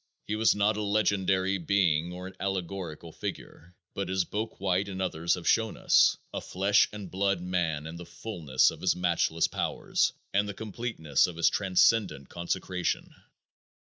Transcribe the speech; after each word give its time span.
He 0.25 0.35
was 0.35 0.55
not 0.55 0.77
a 0.77 0.81
legendary 0.81 1.59
being 1.59 2.11
or 2.11 2.25
an 2.25 2.33
allegorical 2.39 3.11
figure, 3.11 3.75
but 3.93 4.09
as 4.09 4.25
Bouck 4.25 4.59
White 4.59 4.89
and 4.89 4.99
others 4.99 5.35
have 5.35 5.47
shown 5.47 5.77
us, 5.77 6.17
a 6.33 6.41
flesh 6.41 6.87
and 6.91 7.11
blood 7.11 7.39
Man 7.39 7.85
in 7.85 7.97
the 7.97 8.05
fulness 8.07 8.71
of 8.71 8.81
his 8.81 8.95
matchless 8.95 9.47
powers 9.47 10.13
and 10.33 10.49
the 10.49 10.55
completeness 10.55 11.27
of 11.27 11.35
his 11.35 11.51
transcendent 11.51 12.29
consecration. 12.29 13.13